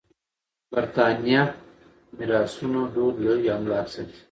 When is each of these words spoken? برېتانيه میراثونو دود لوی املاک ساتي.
برېتانيه 0.71 1.43
میراثونو 2.17 2.81
دود 2.93 3.15
لوی 3.25 3.51
املاک 3.57 3.87
ساتي. 3.93 4.17